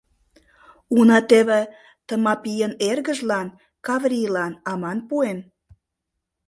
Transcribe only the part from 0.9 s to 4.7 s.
Уна теве Тымапийын эргыжлан, Каврийлан,